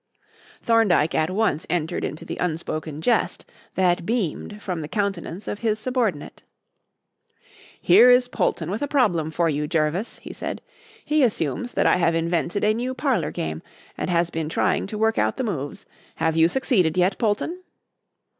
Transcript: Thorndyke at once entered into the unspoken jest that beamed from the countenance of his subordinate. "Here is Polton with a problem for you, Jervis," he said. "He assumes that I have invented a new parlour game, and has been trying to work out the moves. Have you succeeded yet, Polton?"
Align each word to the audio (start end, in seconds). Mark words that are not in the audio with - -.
Thorndyke 0.63 1.13
at 1.13 1.29
once 1.29 1.67
entered 1.69 2.03
into 2.03 2.25
the 2.25 2.37
unspoken 2.37 3.03
jest 3.03 3.45
that 3.75 4.03
beamed 4.03 4.59
from 4.59 4.81
the 4.81 4.87
countenance 4.87 5.47
of 5.47 5.59
his 5.59 5.77
subordinate. 5.77 6.41
"Here 7.79 8.09
is 8.09 8.27
Polton 8.27 8.71
with 8.71 8.81
a 8.81 8.87
problem 8.87 9.29
for 9.29 9.47
you, 9.47 9.67
Jervis," 9.67 10.17
he 10.17 10.33
said. 10.33 10.63
"He 11.05 11.23
assumes 11.23 11.73
that 11.73 11.85
I 11.85 11.97
have 11.97 12.15
invented 12.15 12.63
a 12.63 12.73
new 12.73 12.95
parlour 12.95 13.29
game, 13.29 13.61
and 13.95 14.09
has 14.09 14.31
been 14.31 14.49
trying 14.49 14.87
to 14.87 14.97
work 14.97 15.19
out 15.19 15.37
the 15.37 15.43
moves. 15.43 15.85
Have 16.15 16.35
you 16.35 16.47
succeeded 16.47 16.97
yet, 16.97 17.19
Polton?" 17.19 17.61